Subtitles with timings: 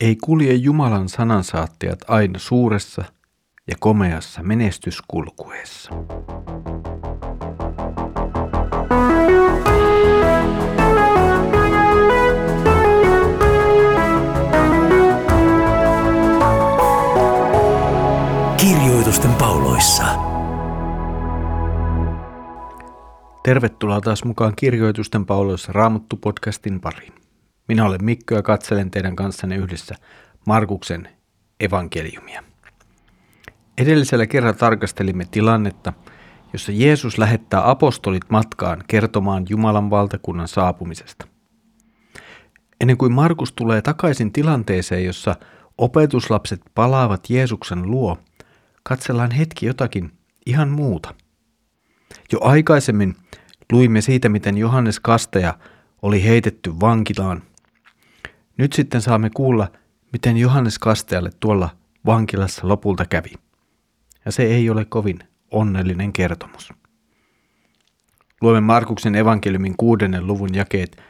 [0.00, 3.04] Ei kulje Jumalan sanansaattajat aina suuressa
[3.68, 5.90] ja komeassa menestyskulkueessa.
[18.56, 20.04] Kirjoitusten pauloissa.
[23.42, 27.17] Tervetuloa taas mukaan Kirjoitusten pauloissa Raamattu-podcastin pariin.
[27.68, 29.94] Minä olen Mikko ja katselen teidän kanssanne yhdessä
[30.46, 31.08] Markuksen
[31.60, 32.44] evankeliumia.
[33.78, 35.92] Edellisellä kerralla tarkastelimme tilannetta,
[36.52, 41.28] jossa Jeesus lähettää apostolit matkaan kertomaan Jumalan valtakunnan saapumisesta.
[42.80, 45.36] Ennen kuin Markus tulee takaisin tilanteeseen, jossa
[45.78, 48.18] opetuslapset palaavat Jeesuksen luo,
[48.82, 50.12] katsellaan hetki jotakin
[50.46, 51.14] ihan muuta.
[52.32, 53.16] Jo aikaisemmin
[53.72, 55.54] luimme siitä, miten Johannes Kastaja
[56.02, 57.42] oli heitetty vankilaan
[58.58, 59.68] nyt sitten saamme kuulla,
[60.12, 61.70] miten Johannes Kastajalle tuolla
[62.06, 63.32] vankilassa lopulta kävi.
[64.24, 65.18] Ja se ei ole kovin
[65.50, 66.72] onnellinen kertomus.
[68.40, 71.02] Luomme Markuksen evankeliumin kuudennen luvun jakeet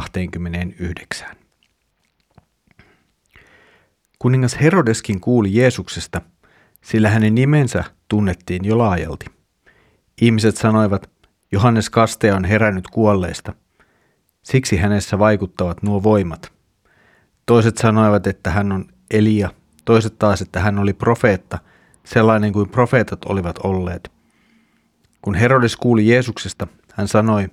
[0.00, 1.34] 14-29.
[4.18, 6.20] Kuningas Herodeskin kuuli Jeesuksesta,
[6.84, 9.26] sillä hänen nimensä tunnettiin jo laajalti.
[10.20, 11.10] Ihmiset sanoivat,
[11.52, 13.54] Johannes Kasteja on herännyt kuolleista–
[14.42, 16.52] Siksi hänessä vaikuttavat nuo voimat.
[17.46, 19.50] Toiset sanoivat, että hän on Elia,
[19.84, 21.58] toiset taas, että hän oli profeetta,
[22.04, 24.12] sellainen kuin profeetat olivat olleet.
[25.22, 27.48] Kun Herodes kuuli Jeesuksesta, hän sanoi,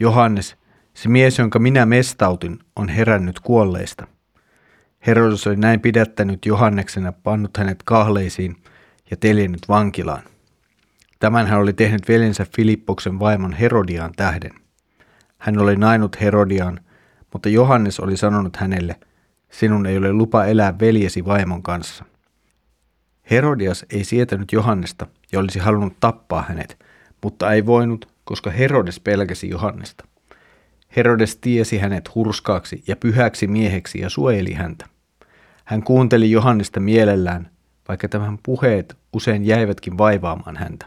[0.00, 0.56] Johannes,
[0.94, 4.06] se mies, jonka minä mestautin, on herännyt kuolleista.
[5.06, 8.56] Herodes oli näin pidättänyt Johanneksen ja pannut hänet kahleisiin
[9.10, 10.22] ja teljennyt vankilaan.
[11.18, 14.50] Tämän hän oli tehnyt veljensä Filippoksen vaimon Herodiaan tähden.
[15.38, 16.80] Hän oli nainut Herodian,
[17.32, 18.96] mutta Johannes oli sanonut hänelle,
[19.50, 22.04] sinun ei ole lupa elää veljesi vaimon kanssa.
[23.30, 26.84] Herodias ei sietänyt Johannesta ja olisi halunnut tappaa hänet,
[27.22, 30.04] mutta ei voinut, koska Herodes pelkäsi Johannesta.
[30.96, 34.86] Herodes tiesi hänet hurskaaksi ja pyhäksi mieheksi ja suojeli häntä.
[35.64, 37.50] Hän kuunteli Johannesta mielellään,
[37.88, 40.86] vaikka tämän puheet usein jäivätkin vaivaamaan häntä.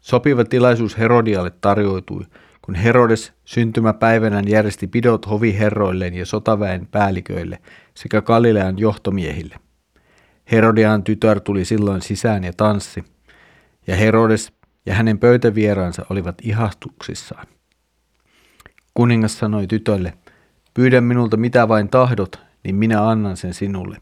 [0.00, 2.24] Sopiva tilaisuus Herodialle tarjoutui,
[2.62, 7.58] kun Herodes syntymäpäivänään järjesti pidot hoviherroilleen ja sotaväen päälliköille
[7.94, 9.56] sekä Galilean johtomiehille.
[10.52, 13.04] Herodian tytär tuli silloin sisään ja tanssi,
[13.86, 14.52] ja Herodes
[14.86, 17.46] ja hänen pöytävieraansa olivat ihahtuksissaan.
[18.94, 20.12] Kuningas sanoi tytölle,
[20.74, 23.96] pyydä minulta mitä vain tahdot, niin minä annan sen sinulle.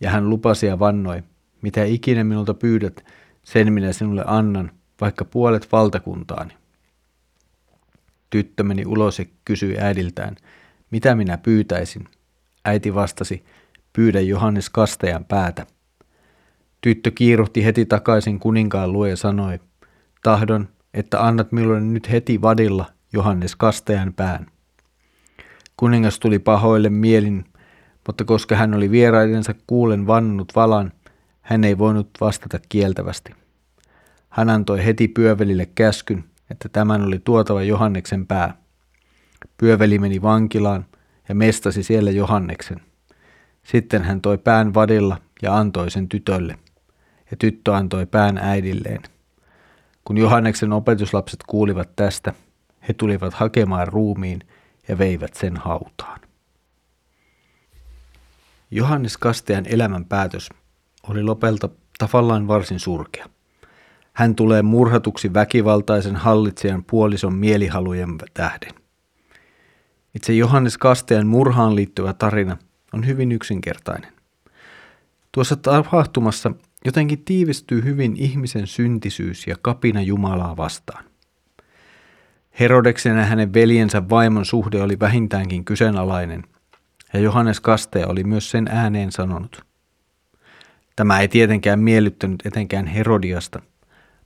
[0.00, 1.22] Ja hän lupasi ja vannoi,
[1.62, 3.04] mitä ikinä minulta pyydät,
[3.44, 4.70] sen minä sinulle annan,
[5.00, 6.54] vaikka puolet valtakuntaani.
[8.34, 10.36] Tyttö meni ulos ja kysyi äidiltään,
[10.90, 12.08] mitä minä pyytäisin.
[12.64, 13.44] Äiti vastasi,
[13.92, 15.66] pyydä Johannes Kastajan päätä.
[16.80, 19.58] Tyttö kiiruhti heti takaisin kuninkaan luo ja sanoi,
[20.22, 24.46] tahdon, että annat minulle nyt heti vadilla Johannes Kastajan pään.
[25.76, 27.44] Kuningas tuli pahoille mielin,
[28.06, 30.92] mutta koska hän oli vieraidensa kuulen vannut valan,
[31.40, 33.34] hän ei voinut vastata kieltävästi.
[34.28, 38.56] Hän antoi heti pyövelille käskyn, että tämän oli tuotava Johanneksen pää.
[39.56, 40.86] Pyöveli meni vankilaan
[41.28, 42.80] ja mestasi siellä Johanneksen.
[43.62, 46.58] Sitten hän toi pään vadilla ja antoi sen tytölle,
[47.30, 49.02] ja tyttö antoi pään äidilleen.
[50.04, 52.34] Kun Johanneksen opetuslapset kuulivat tästä,
[52.88, 54.40] he tulivat hakemaan ruumiin
[54.88, 56.20] ja veivät sen hautaan.
[58.70, 60.48] Johannes Kastean elämän päätös
[61.08, 61.68] oli lopelta
[61.98, 63.28] tavallaan varsin surkea.
[64.14, 68.74] Hän tulee murhatuksi väkivaltaisen hallitsijan puolison mielihalujen tähden.
[70.14, 72.56] Itse Johannes Kastean murhaan liittyvä tarina
[72.92, 74.12] on hyvin yksinkertainen.
[75.32, 76.52] Tuossa tapahtumassa
[76.84, 81.04] jotenkin tiivistyy hyvin ihmisen syntisyys ja kapina Jumalaa vastaan.
[82.60, 86.42] Herodeksen hänen veljensä vaimon suhde oli vähintäänkin kyseenalainen,
[87.12, 89.64] ja Johannes Kasteja oli myös sen ääneen sanonut.
[90.96, 93.62] Tämä ei tietenkään miellyttänyt etenkään Herodiasta–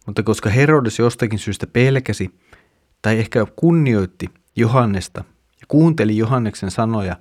[0.09, 2.31] mutta koska Herodes jostakin syystä pelkäsi
[3.03, 5.25] tai ehkä kunnioitti Johannesta
[5.61, 7.17] ja kuunteli Johanneksen sanoja,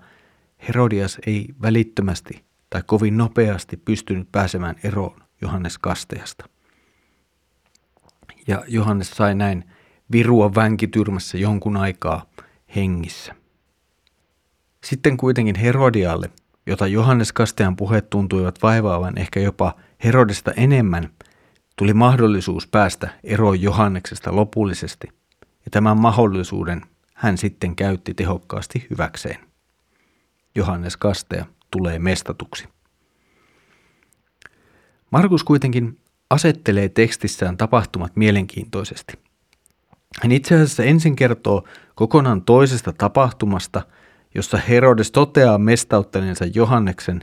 [0.67, 6.49] Herodias ei välittömästi tai kovin nopeasti pystynyt pääsemään eroon Johannes Kasteasta.
[8.47, 9.63] Ja Johannes sai näin
[10.11, 12.25] virua vänkityrmässä jonkun aikaa
[12.75, 13.35] hengissä.
[14.83, 16.29] Sitten kuitenkin Herodialle,
[16.65, 21.09] jota Johannes Kastean puheet tuntuivat vaivaavan ehkä jopa Herodesta enemmän,
[21.77, 25.07] tuli mahdollisuus päästä eroon Johanneksesta lopullisesti,
[25.41, 26.81] ja tämän mahdollisuuden
[27.13, 29.39] hän sitten käytti tehokkaasti hyväkseen.
[30.55, 32.67] Johannes Kasteja tulee mestatuksi.
[35.11, 39.13] Markus kuitenkin asettelee tekstissään tapahtumat mielenkiintoisesti.
[40.21, 43.81] Hän itse asiassa ensin kertoo kokonaan toisesta tapahtumasta,
[44.35, 47.21] jossa Herodes toteaa mestauttaneensa Johanneksen,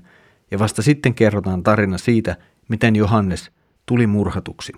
[0.50, 2.36] ja vasta sitten kerrotaan tarina siitä,
[2.68, 3.50] miten Johannes
[3.86, 4.72] tuli murhatuksi.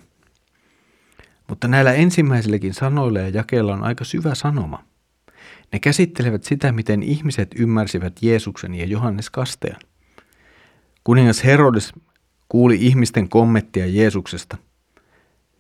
[1.49, 4.85] Mutta näillä ensimmäisilläkin sanoilla ja jakeilla on aika syvä sanoma.
[5.73, 9.81] Ne käsittelevät sitä, miten ihmiset ymmärsivät Jeesuksen ja Johannes kastean.
[11.05, 11.93] Kuningas Herodes
[12.49, 14.57] kuuli ihmisten kommenttia Jeesuksesta.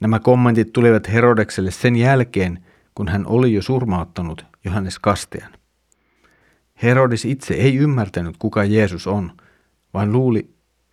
[0.00, 2.64] Nämä kommentit tulivat Herodekselle sen jälkeen,
[2.94, 5.52] kun hän oli jo surmauttanut Johannes kastean.
[6.82, 9.32] Herodes itse ei ymmärtänyt, kuka Jeesus on,
[9.94, 10.50] vaan luuli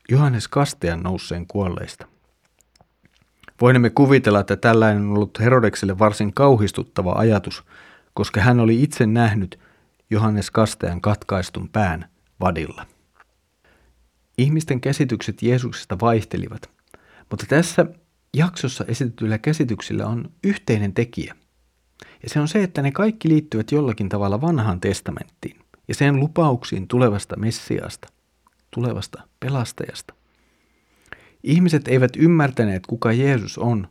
[0.10, 2.13] Johannes kastean nousseen kuolleista.
[3.62, 7.64] Voimme kuvitella, että tällainen on ollut Herodekselle varsin kauhistuttava ajatus,
[8.14, 9.60] koska hän oli itse nähnyt
[10.10, 12.10] Johannes Kastean katkaistun pään
[12.40, 12.86] vadilla.
[14.38, 16.70] Ihmisten käsitykset Jeesuksesta vaihtelivat,
[17.30, 17.86] mutta tässä
[18.38, 21.36] jaksossa esitetyillä käsityksillä on yhteinen tekijä.
[22.24, 26.88] Ja se on se, että ne kaikki liittyvät jollakin tavalla vanhaan testamenttiin ja sen lupauksiin
[26.88, 28.08] tulevasta Messiasta,
[28.72, 30.14] tulevasta pelastajasta.
[31.44, 33.88] Ihmiset eivät ymmärtäneet, kuka Jeesus on,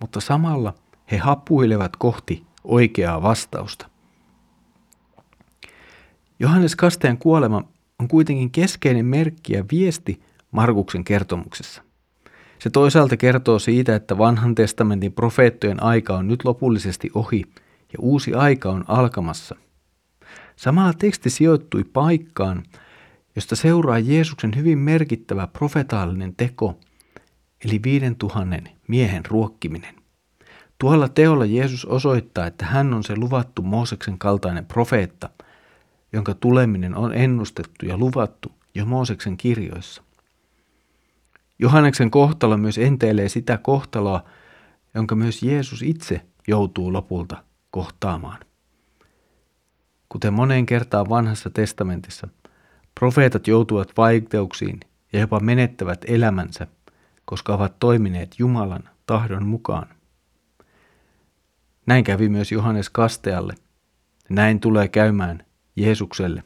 [0.00, 0.74] mutta samalla
[1.10, 3.88] he hapuilevat kohti oikeaa vastausta.
[6.40, 7.62] Johannes Kastajan kuolema
[7.98, 11.82] on kuitenkin keskeinen merkki ja viesti Markuksen kertomuksessa.
[12.58, 17.44] Se toisaalta kertoo siitä, että vanhan testamentin profeettojen aika on nyt lopullisesti ohi
[17.92, 19.56] ja uusi aika on alkamassa.
[20.56, 22.62] Samalla teksti sijoittui paikkaan,
[23.36, 26.78] josta seuraa Jeesuksen hyvin merkittävä profetaalinen teko,
[27.64, 29.94] eli viiden tuhannen miehen ruokkiminen.
[30.78, 35.30] Tuolla teolla Jeesus osoittaa, että hän on se luvattu Mooseksen kaltainen profeetta,
[36.12, 40.02] jonka tuleminen on ennustettu ja luvattu jo Mooseksen kirjoissa.
[41.58, 44.24] Johanneksen kohtalo myös enteilee sitä kohtaloa,
[44.94, 48.38] jonka myös Jeesus itse joutuu lopulta kohtaamaan.
[50.08, 52.28] Kuten moneen kertaan vanhassa testamentissa,
[53.00, 54.80] profeetat joutuvat vaikeuksiin
[55.12, 56.66] ja jopa menettävät elämänsä,
[57.28, 59.88] koska ovat toimineet Jumalan tahdon mukaan.
[61.86, 63.54] Näin kävi myös Johannes Kastealle.
[64.28, 65.44] Näin tulee käymään
[65.76, 66.42] Jeesukselle.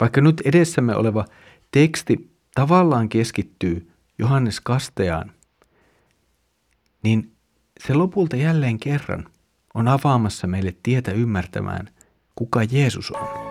[0.00, 1.24] Vaikka nyt edessämme oleva
[1.70, 5.32] teksti tavallaan keskittyy Johannes Kasteaan,
[7.02, 7.32] niin
[7.86, 9.28] se lopulta jälleen kerran
[9.74, 11.90] on avaamassa meille tietä ymmärtämään,
[12.34, 13.45] kuka Jeesus on.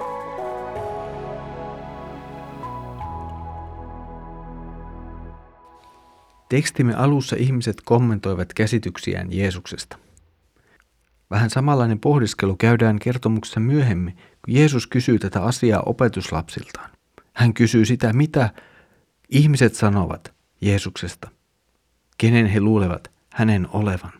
[6.55, 9.97] Tekstimme alussa ihmiset kommentoivat käsityksiään Jeesuksesta.
[11.29, 16.89] Vähän samanlainen pohdiskelu käydään kertomuksessa myöhemmin, kun Jeesus kysyy tätä asiaa opetuslapsiltaan.
[17.33, 18.49] Hän kysyy sitä, mitä
[19.29, 21.29] ihmiset sanovat Jeesuksesta,
[22.17, 24.13] kenen he luulevat hänen olevan.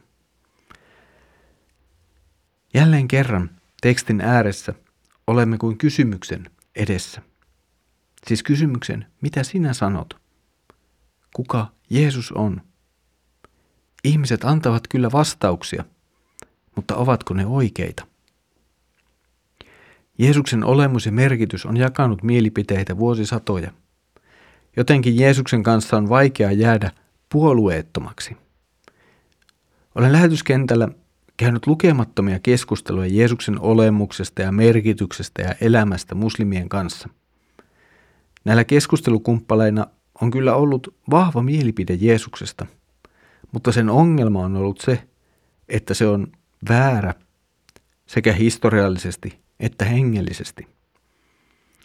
[2.73, 3.49] Jälleen kerran
[3.81, 4.73] tekstin ääressä
[5.27, 7.21] olemme kuin kysymyksen edessä.
[8.27, 10.24] Siis kysymyksen, mitä sinä sanot?
[11.35, 12.61] Kuka Jeesus on?
[14.03, 15.83] Ihmiset antavat kyllä vastauksia–
[16.75, 18.07] mutta ovatko ne oikeita?
[20.17, 23.71] Jeesuksen olemus ja merkitys on jakanut mielipiteitä vuosisatoja.
[24.77, 26.91] Jotenkin Jeesuksen kanssa on vaikea jäädä
[27.29, 28.37] puolueettomaksi.
[29.95, 30.87] Olen lähetyskentällä
[31.37, 37.09] käynyt lukemattomia keskusteluja Jeesuksen olemuksesta ja merkityksestä ja elämästä muslimien kanssa.
[38.45, 39.87] Näillä keskustelukumppaleina
[40.21, 42.65] on kyllä ollut vahva mielipide Jeesuksesta,
[43.51, 45.07] mutta sen ongelma on ollut se,
[45.69, 46.27] että se on
[46.69, 47.13] väärä
[48.05, 50.67] sekä historiallisesti että hengellisesti.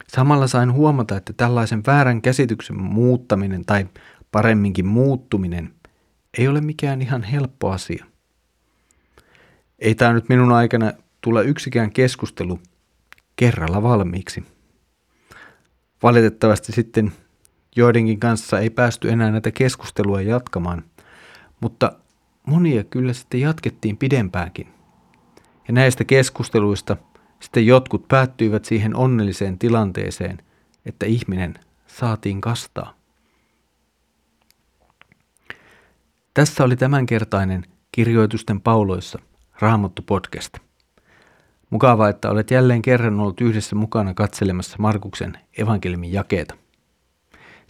[0.09, 3.87] Samalla sain huomata, että tällaisen väärän käsityksen muuttaminen tai
[4.33, 5.75] paremminkin muuttuminen
[6.39, 8.05] ei ole mikään ihan helppo asia.
[9.79, 12.59] Ei tämä nyt minun aikana tule yksikään keskustelu
[13.37, 14.45] kerralla valmiiksi.
[16.03, 17.13] Valitettavasti sitten
[17.77, 20.85] joidenkin kanssa ei päästy enää näitä keskustelua jatkamaan,
[21.61, 21.93] mutta
[22.47, 24.67] monia kyllä sitten jatkettiin pidempäänkin.
[25.69, 26.97] Ja näistä keskusteluista
[27.41, 30.39] sitten jotkut päättyivät siihen onnelliseen tilanteeseen,
[30.87, 31.55] että ihminen
[31.87, 32.95] saatiin kastaa.
[36.35, 39.19] Tässä oli tämänkertainen Kirjoitusten pauloissa
[39.61, 40.55] Raamattu podcast.
[41.71, 46.60] Mukavaa, että olet jälleen kerran ollut yhdessä mukana katselemassa Markuksen evankeliumin jakeita.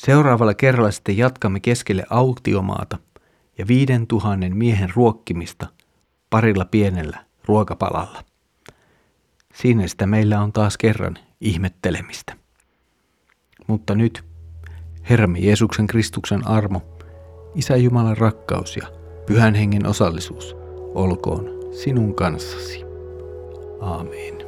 [0.04, 2.98] Seuraavalla kerralla sitten jatkamme keskelle autiomaata
[3.58, 5.66] ja viiden tuhannen miehen ruokkimista
[6.30, 8.24] parilla pienellä ruokapalalla.
[9.54, 12.36] Siinä sitä meillä on taas kerran ihmettelemistä.
[13.66, 14.24] Mutta nyt
[15.10, 16.82] Herramme Jeesuksen Kristuksen armo,
[17.54, 18.86] Isä Jumalan rakkaus ja
[19.26, 20.56] Pyhän Hengen osallisuus
[20.94, 22.84] olkoon sinun kanssasi.
[23.80, 24.39] Aamen.